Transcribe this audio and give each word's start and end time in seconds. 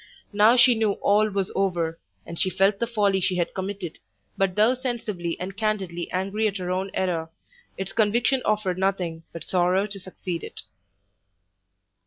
Now 0.33 0.55
she 0.55 0.73
knew 0.73 0.93
all 0.93 1.29
was 1.29 1.51
over, 1.53 1.99
she 2.35 2.49
felt 2.49 2.79
the 2.79 2.87
folly 2.87 3.21
she 3.21 3.35
had 3.35 3.53
committed, 3.53 3.99
but 4.35 4.55
though 4.55 4.73
sensibly 4.73 5.39
and 5.39 5.55
candidly 5.55 6.09
angry 6.09 6.47
at 6.47 6.57
her 6.57 6.71
own 6.71 6.89
error, 6.95 7.29
its 7.77 7.93
conviction 7.93 8.41
offered 8.43 8.79
nothing 8.79 9.21
but 9.31 9.43
sorrow 9.43 9.85
to 9.85 9.99
succeed 9.99 10.43
it. 10.43 10.61